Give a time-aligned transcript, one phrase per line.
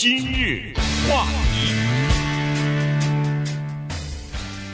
[0.00, 0.72] 今日
[1.10, 1.74] 话题，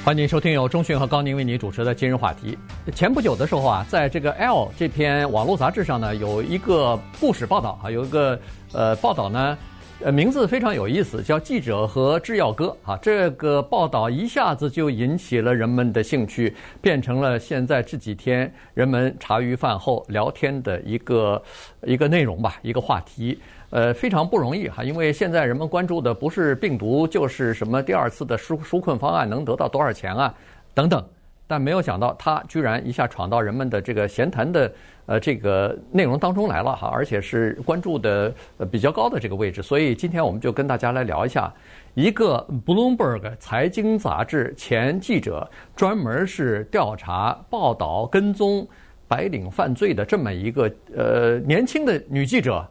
[0.05, 2.59] 欢迎收听由中讯和高宁为你主持的今日话题。
[2.95, 8.39] 前不久的时候啊，在这个《L》这篇网络杂志上呢，有一个故事报道啊，有一个
[8.75, 9.57] 呃报道呢。
[10.01, 12.99] 呃，名字非常有意思，叫《记者和制药哥》啊。
[13.01, 21.43] 这个报道一下子就引起了人们的兴趣，变成了现在这几天人们茶余饭后聊天的一个
[21.85, 23.39] 一个内容吧，一个话题。
[23.75, 30.33] 呃，非常不容易哈，因为现在人们关注的不是病毒，就是什么第二次的纾纾困方案能得到多少钱啊，
[30.73, 31.05] 等等。
[31.49, 34.73] 但没有想到，他居然一下闯到人们的这个闲谈的
[35.07, 38.33] 呃这个内容当中来了哈，而且是关注的
[38.71, 39.61] 比较高的这个位置。
[39.61, 41.53] 所以今天我们就跟大家来聊一下，
[41.95, 48.65] 一个 Bloomberg 财经杂志前记者，专门是调查、报道、跟踪
[49.09, 52.65] 白领犯罪的这么一个呃年轻的女记者，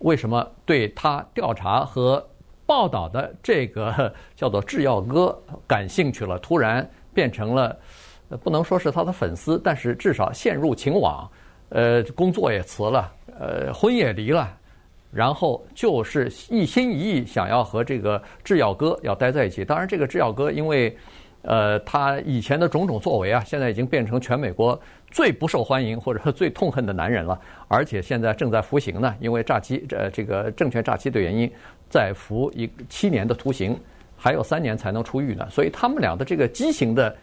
[0.00, 2.26] 为什么对他调查和
[2.66, 6.38] 报道的这个 叫做制药哥感兴趣了？
[6.38, 6.88] 突然。
[7.14, 7.76] 变成了，
[8.44, 11.28] 不能说是他的粉丝，但是至少陷入情网，
[11.70, 14.48] 呃，工作也辞了，呃，婚也离了，
[15.10, 19.64] 然后就是一心一意想要和这个制药哥要待在一起。
[19.64, 20.96] 当然，这个制药哥因为，
[21.42, 24.78] 呃，他以前的种种作为啊，现在已经变成全美国
[25.10, 31.50] 最不受欢迎或者说最痛恨的男人了，而且现在正在服刑呢，因为诈欺，呃，这个证券诈欺的原因，
[31.88, 33.78] 在服一七年的徒刑。
[34.20, 37.16] 还有三年才能出狱呢，所以他们俩的这个畸形的，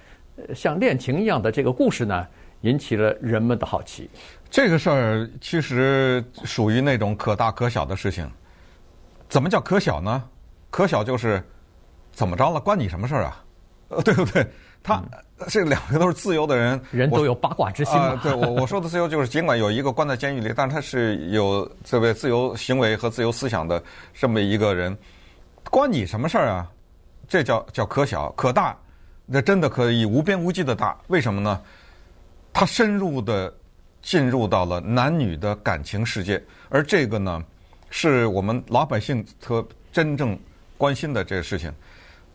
[0.56, 2.26] 像恋情一样的这个故事呢，
[2.62, 4.10] 引起了人们的好奇。
[4.50, 8.26] 这个事儿其实属于那种可大可小的事情。
[9.28, 10.24] 怎么叫可小呢？
[10.70, 11.44] 可小就是
[12.14, 13.44] 怎么着了，关你什么事儿啊？
[13.90, 14.46] 呃， 对不对？
[14.84, 18.10] 他、嗯、 这两个都是自由的人，人都有八卦之心嘛。
[18.10, 23.82] 呃、对我我说的自由，就是尽管有一个关在监狱里，但他是有这位自由行为和自由思想的
[24.14, 24.96] 这么一个人，
[25.70, 26.72] 关你什么事儿啊？
[27.28, 28.78] 这叫叫可小可大，
[29.26, 30.96] 那真的可以无边无际的大。
[31.08, 31.60] 为什么呢？
[32.54, 33.52] 他深入的
[34.02, 37.44] 进入到了男女的感情世界，而这个呢，
[37.90, 40.38] 是我们老百姓特真正
[40.78, 41.74] 关心的这个事情。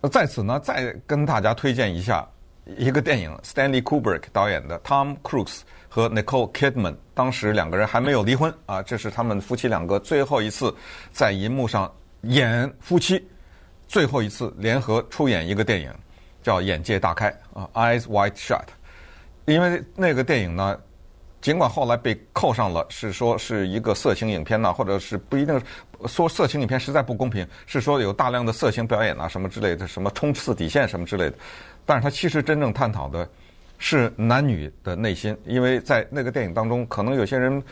[0.09, 2.27] 在此呢，再跟大家推荐一下
[2.65, 10.75] 一个电影，Stanley Kubrick 导演的，Tom Cruise 和 Nicole Kidman，当时两个人还没有离婚啊，这是他们夫妻两个最后一次
[11.13, 13.23] 在银幕上演夫妻。
[13.89, 15.93] 最后一次联合出演一个电影，
[16.45, 17.29] 叫《眼界大开》
[17.59, 18.61] 啊，《Eyes Wide Shut》。
[19.47, 20.79] 因为那个电影呢，
[21.41, 25.61] 尽管后来被扣上了是说是一个色情影片呐，或者是不一定
[26.07, 31.37] 说色情影片实在不公平，是说有大量的色情表演啊什么之类的，什么冲刺底线什么之类的。
[31.85, 33.29] 但是它其实真正探讨的
[33.79, 37.63] 是男女的内心，因为在那个电影当中，可能有些人。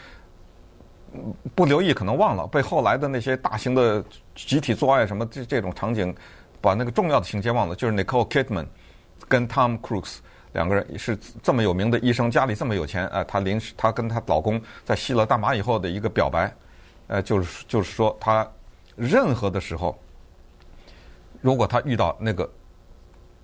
[1.54, 6.14] 不留意可能忘了，被后来的那些大型的集体做爱什么这这种场景，
[6.60, 7.74] 把那个重要的情节忘了。
[7.74, 8.66] 就是 Nicole Kidman
[9.26, 10.18] 跟 Tom Cruise
[10.52, 16.54] 两个人是这么有名的医生，家里这么有钱，呃，她临时她跟她老公在吸了大麻以后的一个表白，
[17.08, 18.48] 呃，就是就是说她
[18.94, 19.98] 任何的时候，
[21.40, 22.48] 如果她遇到那个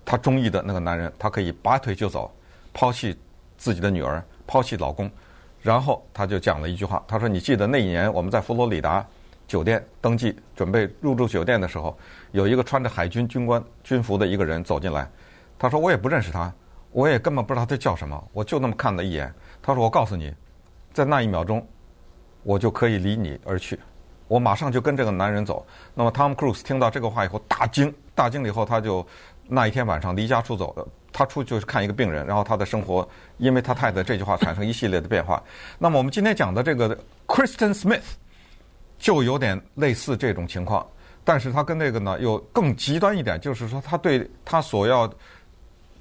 [0.05, 2.33] 她中意的那个男人，她可以拔腿就走，
[2.73, 3.15] 抛弃
[3.57, 5.11] 自己的女儿，抛弃老公。
[5.61, 9.03] 然后他就讲了一句话，他说：“你记得那一年我们在佛罗里达
[9.47, 11.97] 酒店登记准备入住酒店的时候，
[12.33, 15.09] 有一个穿着海军军官军服的一个人走进来。
[15.57, 16.53] 他说我也不认识他，
[16.91, 19.33] 我也根本不知道他叫什么，我就那么看了一眼。
[19.59, 20.31] 他说我告诉你，
[20.93, 21.67] 在那一秒钟，
[22.45, 23.77] 我就可以离你而去，
[24.27, 25.65] 我马上就跟这个男人走。
[25.93, 29.05] 那么汤姆·克鲁斯听到这个话以后大惊，大惊了以后他就
[29.47, 33.07] 那一天晚上离家出走了。”他出去就是看一个病人，然后他的生活
[33.37, 35.41] 因为他太太这句话产生一系列的变化。
[35.79, 36.95] 那么我们今天讲的这个
[37.25, 38.03] Kristen Smith
[38.99, 40.85] 就有点类似这种情况，
[41.23, 45.09] 但是他跟那个呢又更极端一点，就是说他对他所要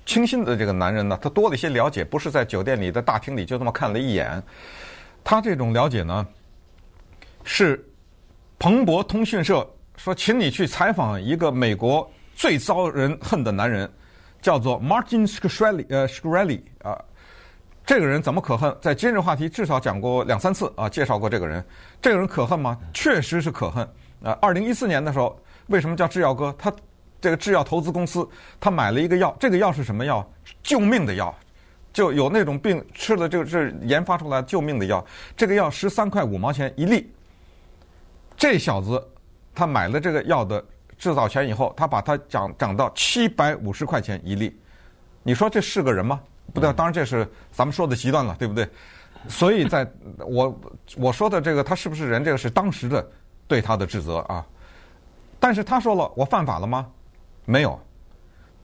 [0.04, 4.43] 倾心的这个男人呢，他多了一些了解，不是在酒店里的大厅里就这么看了一眼。
[5.25, 6.25] 他这种了解呢，
[7.43, 7.85] 是
[8.59, 13.91] 彭博通讯社说，请你去采访一个美国最遭人恨的男人。
[14.43, 17.03] 叫做 Martin Shkreli，呃，Shkreli 啊，
[17.87, 18.77] 这个人怎么可恨？
[18.78, 21.65] 在今日话题至少讲过两三次啊，介绍过这个人。
[22.03, 22.78] 这个人可恨吗？
[22.93, 23.83] 确实是可恨
[24.22, 24.37] 啊。
[24.43, 25.34] 二零一四年的时候，
[25.69, 26.54] 为什么叫制药哥？
[26.59, 26.71] 他
[27.22, 28.28] 这个制药投资公司，
[28.60, 30.31] 他买了一个药，这个药是什么药？
[30.63, 31.34] 救命的药，
[31.95, 35.03] 就有那种病吃了，这个是研发出来救命的药。
[35.35, 37.11] 这个药十三块五毛钱一粒。
[38.37, 39.03] 这小子
[39.55, 40.63] 他买了这个药的。
[40.97, 44.57] 制造权以后，他把它涨涨到七百五十块钱一粒，
[45.25, 46.21] 你说这是个人吗？
[46.55, 48.67] 不对，当然这是咱们说的极端了，对不对？
[49.29, 49.87] 所以在
[50.19, 50.61] 我
[50.97, 53.07] 我说的这个他是不是人，这个是当时的
[53.49, 54.47] 对他的指责啊。
[55.41, 56.87] 但是他说了，我犯法了吗？
[57.45, 57.79] 没有。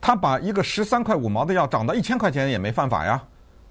[0.01, 3.23] 他把一个十三块五毛的药涨到一千块钱也没犯法呀，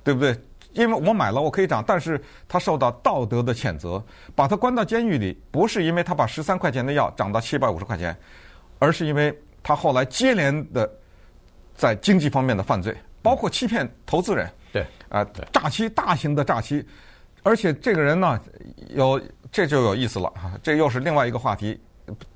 [0.05, 0.35] 对不对？
[0.73, 4.00] 因为我买了，我可以涨，但是他受到道德的谴责，
[4.37, 8.17] 把他关到监狱里，不是因为他把十三块钱的药涨到七百五十块钱，
[8.79, 10.88] 而是因为他后来接连的
[11.75, 16.87] 在经济方面的犯罪，包括欺骗投资人，对，啊，诈欺，大型的诈欺，
[17.43, 18.41] 而且这个人呢，
[18.91, 21.81] 有这就有意思了啊，这又是另外一个话题，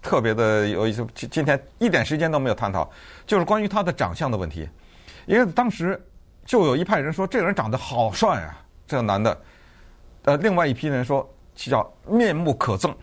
[0.03, 1.06] 特别的有意思。
[1.15, 2.91] 今今天一点时间都没有探讨，
[3.26, 4.69] 就是关于他的长相的问题，
[5.26, 6.00] 因为当时。
[6.47, 9.41] 就有一派人说这个人长得好帅啊，这个男的，
[10.25, 12.94] 呃，另外一批人说叫面目可憎，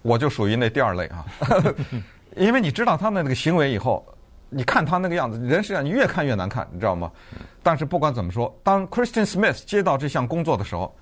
[0.00, 1.26] 我就属于那第二类啊，
[2.36, 4.02] 因为你知道他的那个行为以后，
[4.48, 7.12] 你看他那个样子，人实际上你越看越难看，你知道吗？
[7.62, 10.96] 但是不管怎么说，当 Christian Smith 接到这项工作的时候，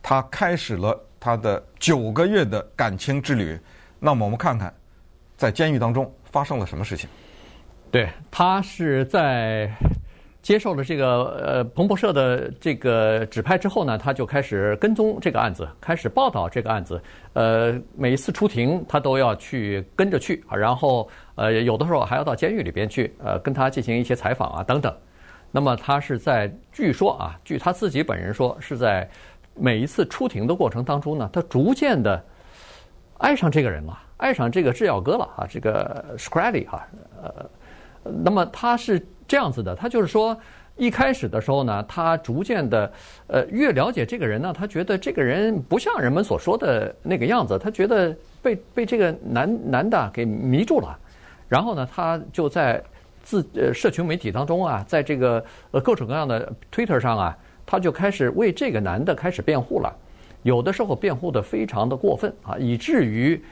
[0.00, 3.58] 他开始了他的九个月的感情之旅。
[4.04, 4.74] 那么我们看看，
[5.36, 7.08] 在监狱当中发生了什么事情？
[7.92, 9.70] 对，他是在。
[10.42, 17.00] 接受了这个呃彭博社的这个指派之后呢，他就开始跟踪这个案子，开始报道这个案子。
[17.32, 24.92] 呃，每一次出庭他都要去跟着去，然后呃有的时候还要到监狱里边去呃跟他进行一些采访啊等等。
[25.52, 29.08] 那么他是在据说啊，据他自己本人说，是在
[29.54, 32.20] 每一次出庭的过程当中呢，他逐渐的
[33.22, 36.86] 爱上这个人了，爱上这个制药哥了啊，这个 Shkreli 啊，
[37.22, 37.50] 呃，
[38.24, 39.00] 那么他是。
[39.28, 40.36] 这样子的，他就是说，
[40.76, 42.92] 一开始的时候呢，他逐渐的，
[43.28, 50.98] 呃，越了解这个人呢，他觉得这个人不像人们所说的那个样子，他觉得被被这个男男的给迷住了，
[51.48, 52.82] 然后呢，他就在
[53.22, 59.96] 自呃社群媒体当中啊，在这个呃各种各样的 Twitter 上啊，他就开始为这个男的开始辩护了，
[60.42, 63.42] 有的时候辩护的非常的过分啊，以至于。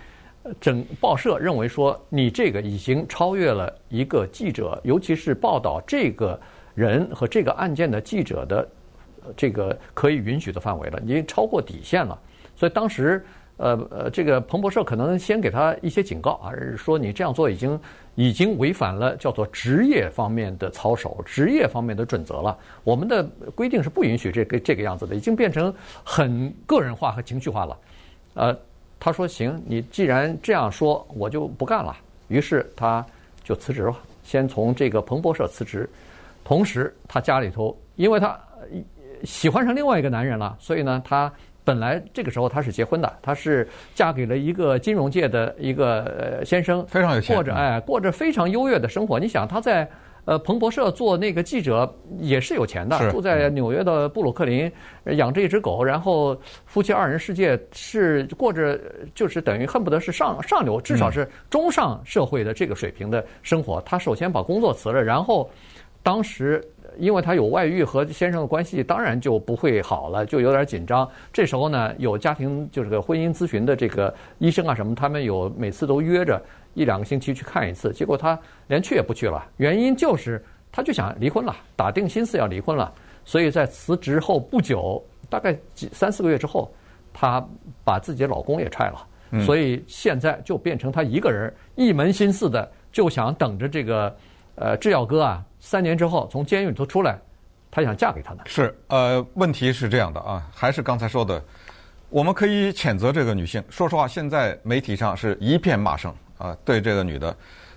[0.59, 6.41] 整报社认为说，你这个已经超越了一个记者，尤其是报道这个
[6.75, 8.69] 人和这个案件的记者的
[9.37, 12.19] 这个可以允许的范围了，已经超过底线了。
[12.57, 13.23] 所以当时，
[13.61, 17.79] 呃呃，这个彭博社可能先给他一些警告啊，说你这样做已经
[18.15, 22.59] 已经违反了叫做职业方面的操守、职业方面的准则了。
[22.83, 23.23] 我们的
[23.55, 25.73] 规定是不允许这个这个样子的，已经变成
[26.03, 27.79] 很个人化和情绪化了，
[28.35, 28.59] 呃。
[29.03, 31.97] 他说：“行，你既然这样说，我就不干了。”
[32.29, 33.03] 于是他
[33.43, 35.89] 就辞职了，先从这个彭博社辞职。
[36.45, 38.39] 同时，他家里头，因为他
[39.25, 41.33] 喜欢上另外一个男人了，所以呢，他
[41.65, 49.19] 本来这个时候她是结婚的，她是嫁给了一个金融界的一个先生，非常有钱，过着哎过着非常优越的生活。
[49.19, 49.89] 你想她在。
[50.27, 54.71] 呃，彭博社做那个记者也是有钱的，住在纽约的布鲁克林，
[55.17, 58.79] 养着一只狗，然后夫妻二人世界是过着
[59.15, 63.81] 就是等于恨不得是上上流，至少是中上社会的这个水平的生活。
[63.81, 65.51] 他首先把工作辞了，然后
[66.03, 66.63] 当时
[67.01, 71.09] 因为他有外遇和先生的关系，当然就不会好了，就有点紧张。
[71.33, 76.41] 这时候呢，有家庭就是个婚姻咨询的这个医生啊什么，他们有每次都约着。
[76.73, 78.39] 一两个星期去看一次，结果他
[78.69, 79.45] 连去也不去了。
[79.57, 82.93] 原因就是，他就想离婚了，打定心思要离婚了。
[83.25, 86.73] 所以在辞职后不久，大概几三四个月之后，
[87.13, 87.45] 她
[87.85, 89.41] 把自己的老公也踹了。
[89.45, 94.17] 所以现在就变成她一个人一门心思的，就想等着这个
[94.55, 97.17] 呃制药哥啊，三年之后从监狱里头出来，
[97.71, 98.43] 他想嫁给他呢。
[98.47, 101.41] 是呃，问题是这样的啊，还是刚才说的，
[102.09, 103.63] 我们可以谴责这个女性。
[103.71, 106.13] 说实话，现在媒体上是一片骂声。
[106.41, 107.37] 啊，对这个女的，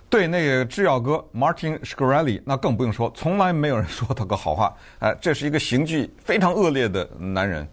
[0.09, 4.73] 对那个制药哥 Martin Shkreli，那更不用说，从来没有人 说他个好话。
[4.99, 7.67] 哎，这是一个刑具非常恶劣的男人，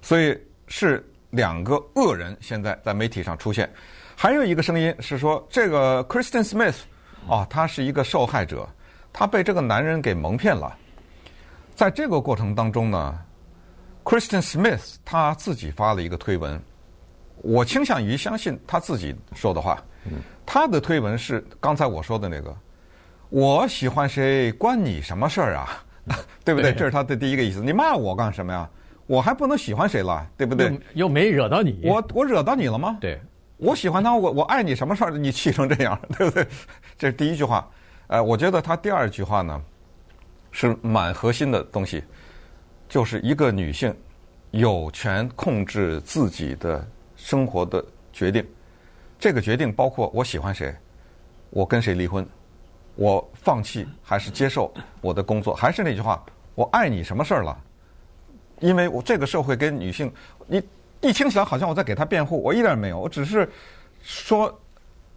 [0.00, 3.68] 所以是两个恶人现在在媒体上出现。
[4.14, 6.76] 还有一个声音是说，这个 Kristen Smith，
[7.28, 8.68] 啊，他是一个受害者，
[9.18, 10.76] 他被这个男人给蒙骗了。
[11.74, 13.18] 在这个过程当中呢
[14.04, 16.60] ，Kristen Smith 他自己发了一个推文，
[17.36, 19.82] 我倾向于相信他自己说的话。
[20.44, 22.54] 他的推文是刚才我说的那个，
[23.30, 25.82] 我喜欢谁关你什么事儿啊？
[26.44, 26.74] 对不对？
[26.74, 27.62] 这是他的第一个意思。
[27.62, 28.68] 你骂我干什么呀？
[29.06, 30.26] 我还不能喜欢谁了？
[30.36, 30.78] 对不对？
[30.92, 31.80] 又没惹到你。
[31.82, 32.98] 我我惹到你了吗？
[33.00, 33.18] 对，
[33.56, 35.10] 我喜欢他，我我爱你什么事儿？
[35.12, 36.46] 你气成这样，对不对？
[36.98, 37.66] 这是第一句话。
[38.08, 39.60] 呃，我觉得他第二句话呢，
[40.52, 42.04] 是蛮核心的东西，
[42.88, 43.94] 就是一个女性
[44.52, 46.86] 有权控制自己的
[47.16, 48.46] 生活的决定。
[49.18, 50.74] 这个决定包括我喜欢谁，
[51.50, 52.24] 我跟谁离婚，
[52.94, 57.58] 我放弃还是接受我的工作，还是那句话，我爱你什么事儿了？
[58.60, 60.12] 因为我这个社会跟女性，
[60.46, 60.62] 你
[61.00, 63.50] 一听起来好像我在给她辩护，我一点没有，我只是
[64.00, 64.56] 说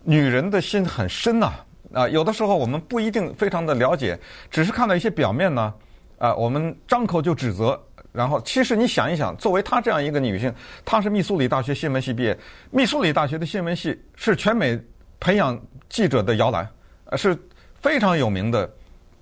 [0.03, 1.53] 女人的心很深呐，
[1.93, 4.19] 啊，有的时候我们不一定非常的了解，
[4.51, 5.74] 只是看到一些表面呢，
[6.17, 7.79] 啊，我们张口就指责。
[8.12, 10.51] 然后，其实你想一想，作为她这样一个女性，
[10.84, 12.38] 她是密苏里大学新闻系毕业。
[12.72, 14.77] 密苏里大学的新闻系是全美
[15.19, 15.58] 培养
[15.89, 16.67] 记者的摇篮，
[17.05, 17.38] 呃，是
[17.81, 18.67] 非常有名的，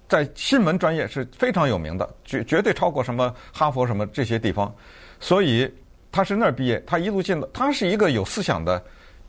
[0.07, 4.73] 在新闻专业是非常有名的，绝绝对超过什么哈佛什么这些地方。
[5.19, 5.69] 所以
[6.09, 8.81] 她是那儿毕业，她一路进的，她是一个有思想的、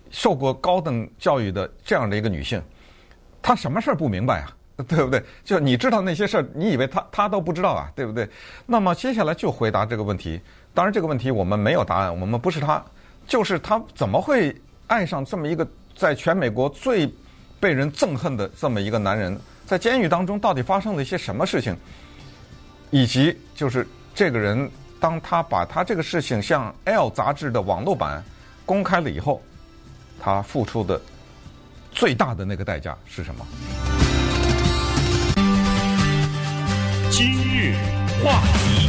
[0.09, 2.63] 受过高等教育的这样的一个女性，
[3.43, 4.55] 他什么事儿不明白啊？
[4.87, 5.21] 对不对？
[5.43, 7.91] 就你知道那些事儿，你以为他他都不知道啊？
[7.97, 8.29] 对不对？
[8.65, 10.41] 那么接下来就回答这个问题。
[10.73, 12.21] 当然，这个问题我们没有答案。
[12.21, 12.81] 我们不是他，
[13.27, 14.55] 就是他怎么会
[14.87, 15.67] 爱上这么一个
[15.97, 17.13] 在全美国最
[17.59, 19.37] 被人憎恨的这么一个男人？
[19.67, 21.77] 在监狱当中到底发生了一些什么事情？
[22.91, 28.23] 以及就是这个人，当他把他这个事情向《L》杂志的网络版
[28.65, 29.43] 公开了以后，
[30.21, 31.01] 他付出的
[31.99, 33.45] 最大的那个代价是什么？
[37.11, 37.75] 今日
[38.23, 38.89] 话题，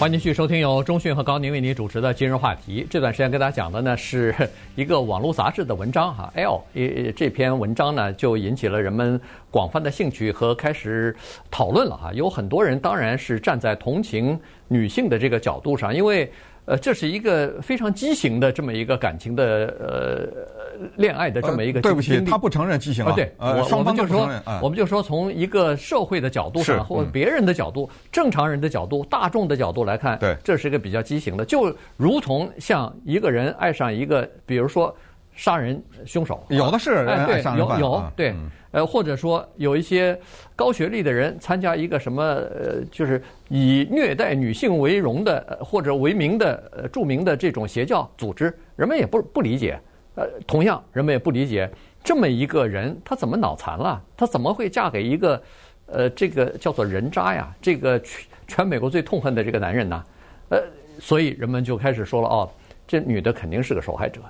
[0.00, 2.84] 欢迎继续收听由中讯和高宁为您主持的今日话题。
[2.90, 4.34] 这段时间跟大家讲的呢是
[4.74, 11.14] 一个网络杂志的文章哈，Elle 这篇文章呢就引起了人们广泛的兴趣和开始
[11.52, 12.10] 讨论了哈。
[12.12, 16.28] 有很多人当然是站在同情女性的这个角度上，因为。
[16.68, 21.80] 呃，这是一个非常畸形的这么一个感情的呃恋爱的这么一个。
[21.80, 23.12] 对不起，他不承认畸形啊。
[23.16, 24.28] 对，我我们就说，
[24.60, 31.44] 我们就说从一个社会的角度上，或者别人的角度、正常人的角度、大众的角度来看，对，这是一个比较畸形的。
[31.46, 34.94] 就如同像一个人爱上一个，比如说
[35.38, 37.78] 杀人凶手，有的是人爱上人犯。
[37.78, 38.34] 有有对。
[38.72, 40.18] 呃，或者说有一些
[40.54, 49.80] 高学历的人参加一个什么呃，就是以虐待女性为荣的或者为名的呃著名的这种邪教组织，人们也不不理解。
[50.16, 51.70] 呃，同样人们也不理解
[52.02, 54.02] 这么一个人，他怎么脑残了？
[54.16, 55.42] 他怎么会嫁给一个
[55.86, 57.54] 呃这个叫做人渣呀？
[57.62, 60.04] 这个全全美国最痛恨的这个男人呢？
[60.50, 60.62] 呃，
[61.00, 62.50] 所以人们就开始说了哦，
[62.86, 64.20] 这女的肯定是个受害者。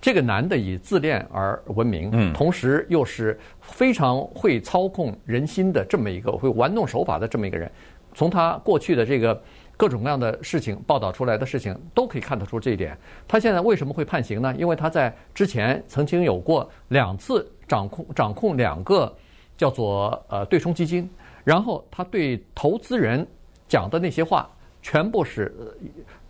[0.00, 7.70] 这个男的以自恋而闻名，同时又是非常会操控人心的这么一个会玩弄手法的这么一个人。
[8.14, 9.40] 从他过去的这个
[9.76, 12.96] 各种各样的事情报道出来的事情，都可以看得出这一点。
[13.26, 14.54] 他现在为什么会判刑呢？
[14.58, 19.14] 因为他在之前曾经有过两次掌控 掌控两个
[19.56, 21.08] 叫做呃对冲基金，
[21.44, 23.26] 然后他对投资人
[23.68, 24.48] 讲的那些话，
[24.80, 25.52] 全部是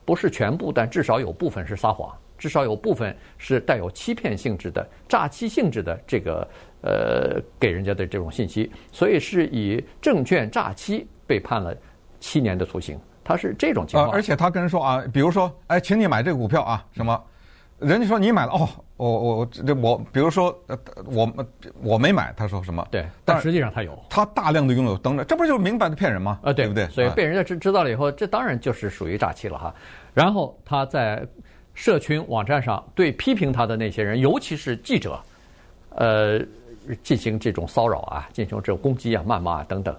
[0.05, 2.11] 不是全部，但至少有部分是撒谎。
[2.39, 6.49] 至少有部分是带有欺骗性质的、诈欺性质的这个
[6.83, 11.77] 呃给人家的这种信息，所以是以证券诈欺被判了
[12.21, 12.99] 七年的徒刑。
[13.25, 14.11] 他是这种情况。
[14.11, 17.21] 而且他跟人说啊，比如说，哎，请你买这个股票啊，什么？
[17.79, 21.31] 人家说你买了哦，我我我这我，比如说呃我
[21.83, 22.87] 我没买，他说什么？
[22.91, 26.39] 对，但实际上他有，他大量的拥有等等，这不就是明摆的骗人吗？
[26.43, 26.89] 啊，对不对？
[26.89, 29.75] 所以被人家知知道了以后，这当然就是属于诈欺了哈。
[30.15, 31.27] 然后他在。
[31.79, 35.17] 社群网站上对批评他的那些人，尤其是记者，
[35.91, 36.41] 呃，
[37.05, 39.97] 进行这种骚扰啊，进行这种攻击啊、谩骂啊等等，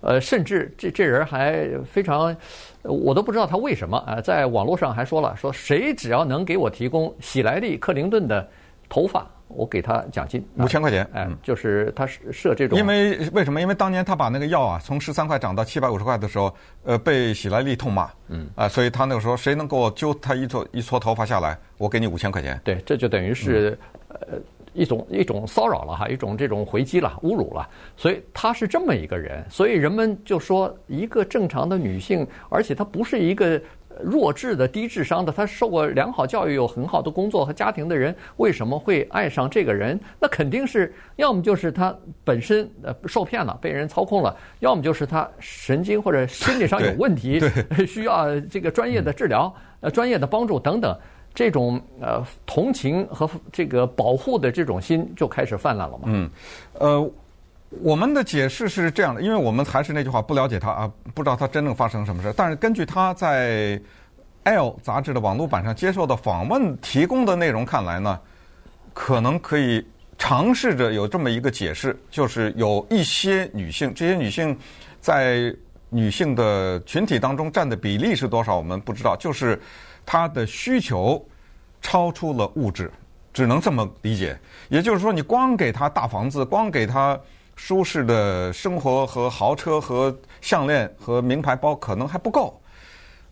[0.00, 2.36] 呃，甚至这这人还非常，
[2.82, 8.44] 我都不知道他为什么啊，在网络上还说了，说谁只要能给我提供喜来利克林顿的
[8.88, 9.24] 头发。
[9.54, 12.78] 我给他奖金五千块钱，哎，就是他设这种。
[12.78, 13.60] 因为为什么？
[13.60, 16.54] 因为当年他把那个药啊从十三块涨到七百五十块的时候，
[16.84, 22.60] 呃，被喜来利痛骂，嗯啊，所以他那个时候谁能给我揪他一撮一撮头发下来，我给你五千块钱。
[22.64, 23.78] 对，这就等于是
[24.08, 24.38] 呃
[24.72, 27.68] 一种一种骚扰了哈，一种这种回击了，侮辱了。
[27.96, 33.60] 所以他是这么一个人，所以人们就说一个正常的女性，而且她不是一个。
[34.02, 39.98] 弱智的、低智商的，他受过良好教育、有很好的工作和家庭的人，为什么会爱上这个人？
[40.20, 47.40] 那肯定是要么就是他本身呃受骗了，被人操控了；要么就是他神经或者心理上有问题，
[47.86, 50.96] 需要这个专业的治疗、呃专业的帮助等等。
[51.34, 56.04] 这种呃同情和这个保护的这种心就开始泛滥了嘛。
[56.04, 56.30] 嗯，
[56.74, 57.10] 呃，
[57.80, 62.32] 我们的解释是这样的，因为我们还是那句话，不了解他啊，不知道他真正发生什么事。
[62.36, 63.78] 但是根据他在
[64.44, 68.20] 《L》杂志的网络版上接受的访问提供的内容看来呢，
[68.92, 69.84] 可能可以
[70.18, 74.56] 尝试着有这么一个解释，就是有一些女性，这些女性
[75.00, 75.54] 在
[75.88, 79.16] 女性的群体当中占的比例是多少，我们不知道。
[79.16, 79.60] 就是
[80.04, 81.24] 她的需求
[81.80, 82.90] 超出了物质，
[83.32, 84.38] 只能这么理解。
[84.68, 87.18] 也就是说，你光给她大房子，光给她。
[87.64, 92.60] 舒适的生活和豪车和项链和名牌包可能还不够。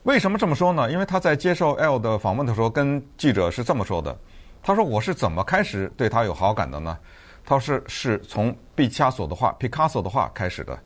[0.04, 0.88] 为什么这么说呢？
[0.88, 4.16] 因为他在接受 L 的访问的时候，跟记者是这么说的：
[4.62, 6.96] 他说我是怎么开始对他有好感的呢？
[7.44, 10.78] 他说是是从毕加索的画、皮卡索的画开始的。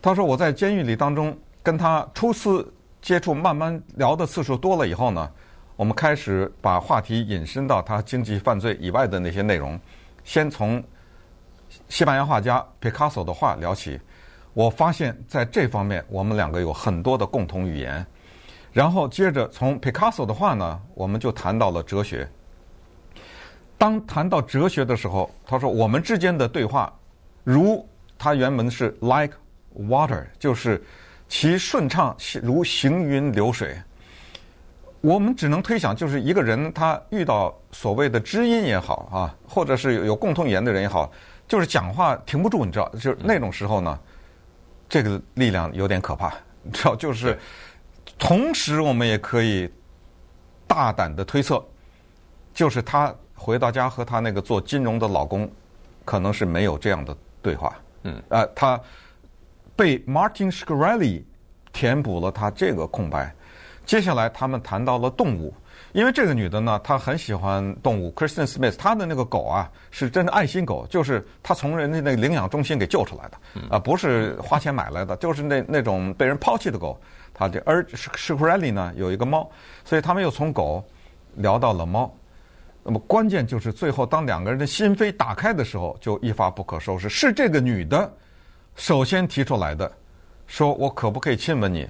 [0.00, 5.30] 他说我在监狱里当中跟他初次接触，慢慢聊的次数多了以后呢，
[5.76, 9.78] 我们开始把话题引申到他经济犯罪以外的那些内容。
[10.24, 10.82] 先从
[11.88, 13.98] 西班牙画家皮卡索的画聊起，
[14.52, 18.04] 我发现在这方面我们两个有很多的共同语言。
[18.72, 22.28] 然后接着从皮卡索的画呢，我们就谈到了哲学。
[23.78, 26.92] 当谈到哲学的时候，他说我们之间的对话，
[27.44, 27.84] 如
[28.18, 29.32] 他原文是 like
[29.74, 30.82] water，就是
[31.28, 33.76] 其顺畅如行云流水。
[35.00, 41.10] 我们只能推想，就是一个人他遇到所谓的知音也好啊，或者是有有共同语言的人也好，
[41.48, 43.98] 就是讲话停不住，你知道，就是那种时候呢，
[44.88, 47.36] 这个力量有点可怕， 你知道，就是。
[48.18, 49.70] 同时，我们也可以
[50.66, 51.64] 大胆的推测，
[52.52, 55.48] 就是她回到家和她那个做金融的老公，
[56.04, 57.72] 可能是没有这样的对话。
[58.02, 58.80] 嗯，呃，她
[59.76, 61.22] 被 Martin Scarelli
[61.72, 63.32] 填补了她这个空白。
[63.86, 65.54] 接下来，他们谈到了动物，
[65.92, 68.12] 因为这个女的呢，她很喜欢动物。
[68.12, 77.00] Kristen Smith 她的那个狗啊，是真的爱心狗，就是她从人家那个领养中心给救出来的，啊、呃，不是花钱买来的，就是那那种被人抛弃的狗。
[77.32, 79.48] 她这而 Shkreli 呢有一个猫，
[79.84, 80.84] 所以他们又从狗
[81.34, 82.12] 聊到了猫。
[82.82, 87.08] 那么关键就是最后，当两个人的心扉打开的时候，就一发不可收拾。
[87.08, 88.10] 是这个女的
[88.76, 89.92] 首先提出来的，
[90.46, 91.86] 说我可不可以亲吻你？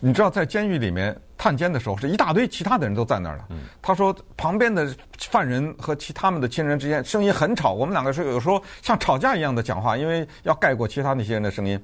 [0.00, 3.48] 你知道，在监狱里面探监的时候，是一大堆其他的人都在那儿了。
[3.82, 11.80] 他说旁边的犯人和其他们的亲人之间声音很吵，我们两个是有时候像吵架一样的讲话，因为要盖过其他那些人的声音。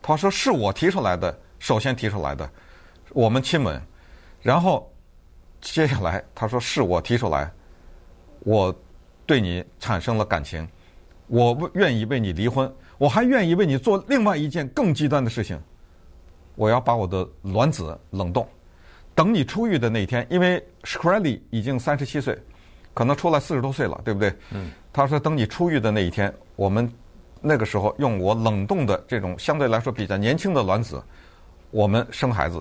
[0.00, 1.38] 他说是我提出来的。
[1.60, 2.48] 首先提出来的，
[3.10, 3.82] 我们亲吻，
[4.40, 4.88] 然后
[5.60, 7.50] 接下来他说是我提出来，
[8.44, 8.72] 我
[9.26, 10.64] 对你产生了感情，
[11.26, 15.60] 我愿意为你离婚，我还愿意为你做另外一件更极端的事情，
[16.58, 18.44] 我要把我的卵子冷冻，
[19.14, 22.36] 等你出狱的那一天，因为 Shkreli 已经三十七岁，
[22.92, 24.34] 可能出来四十多岁了，对不对？
[24.50, 24.72] 嗯。
[24.92, 26.92] 他说等你出狱的那一天，我们
[27.40, 31.00] 那个时候用我冷冻的这种相对来说比较年轻的卵子。
[31.70, 32.60] 我们生孩子，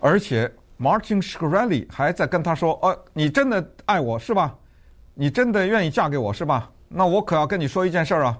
[0.00, 4.56] 而且 Martin Shkreli 还在跟他说：“哦，你真的爱我是吧？
[5.12, 6.70] 你真的愿意嫁给我是吧？
[6.88, 8.38] 那我可要跟你说一件事儿啊！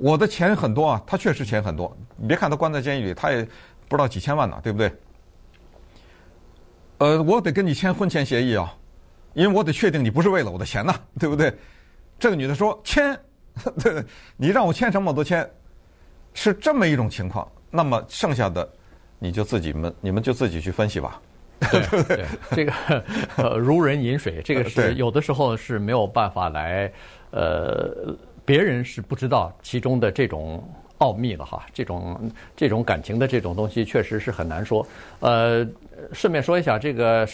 [0.00, 1.94] 我的钱很多啊，他确实钱很多。
[2.16, 3.46] 你别看他关在监狱里，他也
[3.86, 4.90] 不知道几千万呢，对不对？
[6.98, 8.74] 呃，我得跟你签婚前协议啊，
[9.34, 11.54] 因为我得确定你不是为了我的钱呐， 对不对？
[12.18, 13.18] 这个女的说签，
[13.82, 14.02] 对，
[14.38, 15.48] 你让我签什么我都签，
[16.32, 18.68] 是这么一种情况。”那么剩下的，
[19.18, 21.20] 你就自己们，你们就自己去分析吧。
[21.70, 22.72] 对对， 这个
[23.36, 26.90] 呃如人饮水，这个是有的时候是没有办法来，
[27.30, 28.16] 呃，
[28.50, 30.60] 别人是不知道其中的这种
[30.98, 31.64] 奥秘了哈。
[31.72, 34.84] 这种这种感情的这种东西，确实是很难说。
[35.20, 35.64] 呃，
[36.12, 37.24] 顺便说一下，这个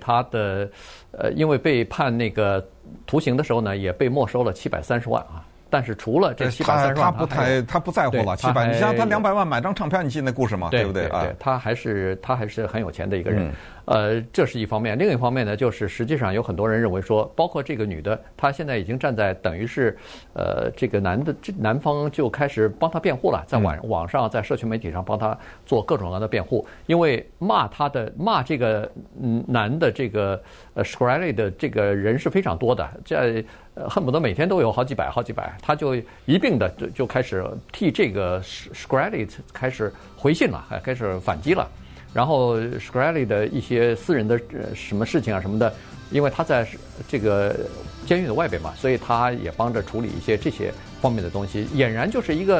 [0.00, 0.68] 他的
[1.12, 2.66] 呃，因为被判那个
[3.06, 5.46] 徒刑的时候呢，也被没收了七百三十万啊。
[5.70, 8.36] 但是除了这七百三十万，他不太他不在乎了。
[8.36, 10.68] 七百，你像他两百万买张唱片，你信那故事吗？
[10.70, 11.08] 对不对？
[11.08, 13.52] 对，他还是他还是很有钱的一个人。
[13.86, 14.98] 呃，这是一方面。
[14.98, 19.96] 另一方面呢，就是实际上有很多人认为说，包括这个女的，她现在已经站在等于是，
[20.34, 28.90] 呃，这个男的这男方就开始帮她辩护了，在网网上在社群媒体上帮她做各种各样的辩护，因为骂他的骂这个
[29.22, 30.40] 嗯男的这个
[30.74, 33.44] 呃 Shkreli 的这个人是非常多的，这
[33.88, 35.94] 恨不得每天都有好几百好几百，他就
[36.24, 41.68] 一并的就就开始替这个 Shkreli 开始回信了，还开始反击了。
[42.16, 44.40] 然后 Shkreli 的一些私人的
[44.74, 45.70] 什么事情啊什么的，
[46.10, 46.66] 因为他在
[47.06, 47.54] 这个
[48.06, 52.56] 监狱的外边嘛，所以他也帮着处理一些这些方面的东西，俨然就是一个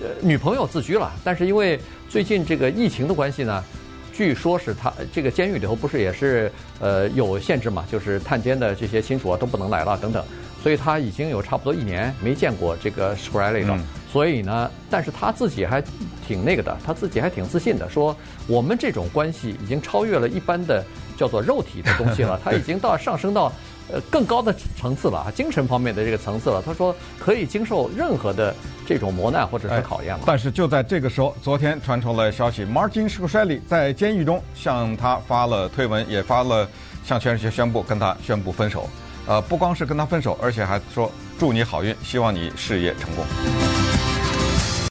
[0.00, 1.10] 呃女朋友自居了。
[1.24, 1.76] 但是因为
[2.08, 3.64] 最近这个疫情的关系呢，
[4.12, 10.24] 据说是他这个监狱里头不是也是呃有限制嘛，就是探监的这些亲属啊都不能来了等等，
[10.62, 13.76] 所以他已经有差不多一年没见过这个 Shkreli 了。
[14.12, 15.82] 所以呢，但是他自己还
[16.26, 20.84] 挺那个的，他自己还挺自信的，说我们这种关系已经超越了一般的
[21.16, 23.52] 叫做肉体的东西了， 他已经到上升到
[23.92, 26.60] 呃更高的层次了啊，精神方面的这个层次了。
[26.60, 28.52] 他说可以经受任何的
[28.84, 30.24] 这种磨难或者是考验了。
[30.26, 36.68] 但是就在这个时候，昨天传出了消息，Martin Shkreli 在监狱中向他发了推文，也发了
[37.04, 38.88] 向全世界宣布跟他宣布分手。
[39.26, 43.24] 呃，不光是跟他分手，而且还说祝你好运，希望你事业成功。